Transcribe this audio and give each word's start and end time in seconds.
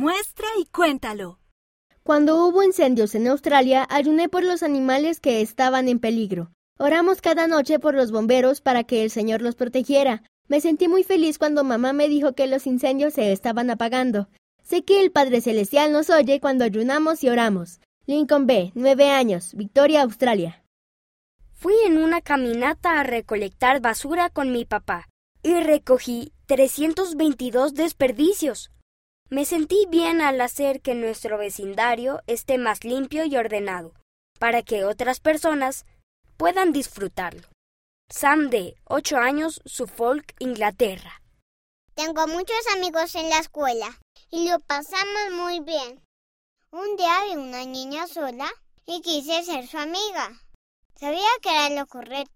Muestra 0.00 0.46
y 0.60 0.64
cuéntalo. 0.66 1.40
Cuando 2.04 2.46
hubo 2.46 2.62
incendios 2.62 3.16
en 3.16 3.26
Australia, 3.26 3.84
ayuné 3.90 4.28
por 4.28 4.44
los 4.44 4.62
animales 4.62 5.18
que 5.18 5.40
estaban 5.40 5.88
en 5.88 5.98
peligro. 5.98 6.52
Oramos 6.78 7.20
cada 7.20 7.48
noche 7.48 7.80
por 7.80 7.96
los 7.96 8.12
bomberos 8.12 8.60
para 8.60 8.84
que 8.84 9.02
el 9.02 9.10
Señor 9.10 9.42
los 9.42 9.56
protegiera. 9.56 10.22
Me 10.46 10.60
sentí 10.60 10.86
muy 10.86 11.02
feliz 11.02 11.36
cuando 11.36 11.64
mamá 11.64 11.92
me 11.92 12.08
dijo 12.08 12.34
que 12.34 12.46
los 12.46 12.68
incendios 12.68 13.14
se 13.14 13.32
estaban 13.32 13.70
apagando. 13.70 14.28
Sé 14.62 14.84
que 14.84 15.00
el 15.00 15.10
Padre 15.10 15.40
Celestial 15.40 15.90
nos 15.90 16.10
oye 16.10 16.38
cuando 16.38 16.62
ayunamos 16.62 17.24
y 17.24 17.28
oramos. 17.28 17.80
Lincoln 18.06 18.46
B., 18.46 18.70
nueve 18.76 19.10
años, 19.10 19.52
Victoria, 19.54 20.02
Australia. 20.02 20.62
Fui 21.54 21.74
en 21.84 21.98
una 21.98 22.20
caminata 22.20 23.00
a 23.00 23.02
recolectar 23.02 23.80
basura 23.80 24.30
con 24.30 24.52
mi 24.52 24.64
papá 24.64 25.08
y 25.42 25.54
recogí 25.54 26.32
322 26.46 27.74
desperdicios. 27.74 28.70
Me 29.30 29.44
sentí 29.44 29.84
bien 29.90 30.22
al 30.22 30.40
hacer 30.40 30.80
que 30.80 30.94
nuestro 30.94 31.36
vecindario 31.36 32.22
esté 32.26 32.56
más 32.56 32.82
limpio 32.84 33.26
y 33.26 33.36
ordenado, 33.36 33.92
para 34.38 34.62
que 34.62 34.84
otras 34.84 35.20
personas 35.20 35.84
puedan 36.38 36.72
disfrutarlo. 36.72 37.46
Sam 38.08 38.48
de 38.48 38.76
8 38.84 39.18
años, 39.18 39.60
Suffolk, 39.66 40.34
Inglaterra. 40.38 41.20
Tengo 41.94 42.26
muchos 42.26 42.56
amigos 42.74 43.14
en 43.16 43.28
la 43.28 43.40
escuela 43.40 43.98
y 44.30 44.48
lo 44.48 44.60
pasamos 44.60 45.32
muy 45.32 45.60
bien. 45.60 46.02
Un 46.70 46.96
día 46.96 47.24
vi 47.26 47.36
una 47.36 47.66
niña 47.66 48.06
sola 48.06 48.50
y 48.86 49.02
quise 49.02 49.42
ser 49.42 49.66
su 49.66 49.76
amiga. 49.76 50.40
Sabía 50.98 51.28
que 51.42 51.50
era 51.50 51.68
lo 51.68 51.86
correcto, 51.86 52.32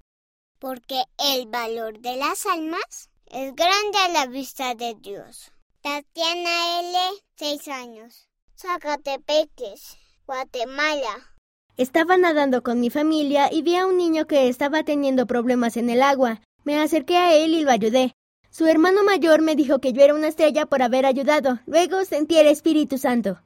porque 0.59 1.05
el 1.16 1.47
valor 1.48 2.00
de 2.00 2.16
las 2.16 2.45
almas 2.45 3.09
es 3.27 3.55
grande 3.55 3.98
a 3.98 4.09
la 4.09 4.27
vista 4.27 4.74
de 4.74 4.95
Dios. 5.00 5.52
Tatiana 5.82 6.78
L., 6.78 6.96
6 7.34 7.66
años. 7.66 8.28
Zacatepeques, 8.56 9.98
Guatemala. 10.27 11.34
Estaba 11.77 12.16
nadando 12.16 12.62
con 12.62 12.78
mi 12.78 12.89
familia 12.89 13.52
y 13.52 13.62
vi 13.62 13.74
a 13.74 13.86
un 13.86 13.97
niño 13.97 14.28
que 14.28 14.48
estaba 14.48 14.84
teniendo 14.84 15.27
problemas 15.27 15.77
en 15.77 15.91
el 15.91 16.02
agua. 16.02 16.41
Me 16.62 16.78
acerqué 16.78 17.16
a 17.16 17.34
él 17.34 17.55
y 17.55 17.62
lo 17.62 17.72
ayudé. 17.72 18.12
Su 18.48 18.69
hermano 18.69 19.02
mayor 19.02 19.42
me 19.42 19.56
dijo 19.56 19.80
que 19.80 19.92
yo 19.92 20.02
era 20.02 20.14
una 20.14 20.28
estrella 20.28 20.66
por 20.66 20.83
haber 20.83 21.05
ayudado. 21.05 21.58
Luego 21.66 22.05
sentí 22.05 22.39
el 22.39 22.46
Espíritu 22.46 22.96
Santo. 22.96 23.42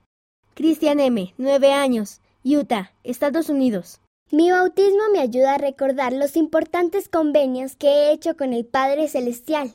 Cristian 0.53 1.01
M., 1.01 1.33
9 1.39 1.73
años, 1.73 2.21
Utah, 2.45 2.93
Estados 3.03 3.49
Unidos. 3.49 4.03
Mi 4.31 4.51
bautismo 4.51 5.05
me 5.11 5.21
ayuda 5.21 5.55
a 5.55 5.59
recordar 5.59 6.13
los 6.13 6.37
importantes 6.37 7.09
convenios 7.09 7.77
que 7.77 7.89
he 7.89 8.13
hecho 8.13 8.37
con 8.37 8.53
el 8.53 8.67
Padre 8.67 9.09
Celestial. 9.09 9.75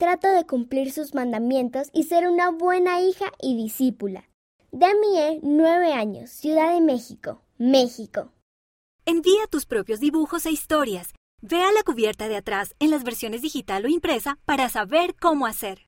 Trato 0.00 0.28
de 0.28 0.46
cumplir 0.46 0.92
sus 0.92 1.14
mandamientos 1.14 1.90
y 1.92 2.04
ser 2.04 2.26
una 2.26 2.50
buena 2.50 3.02
hija 3.02 3.26
y 3.38 3.54
discípula. 3.54 4.30
Damie, 4.72 5.40
9 5.42 5.92
años, 5.92 6.30
Ciudad 6.30 6.72
de 6.72 6.80
México, 6.80 7.42
México. 7.58 8.32
Envía 9.04 9.46
tus 9.50 9.66
propios 9.66 10.00
dibujos 10.00 10.46
e 10.46 10.52
historias. 10.52 11.12
Ve 11.42 11.62
a 11.62 11.70
la 11.72 11.82
cubierta 11.82 12.28
de 12.28 12.36
atrás 12.36 12.74
en 12.78 12.90
las 12.90 13.04
versiones 13.04 13.42
digital 13.42 13.84
o 13.84 13.88
impresa 13.88 14.38
para 14.46 14.70
saber 14.70 15.16
cómo 15.16 15.44
hacer. 15.44 15.78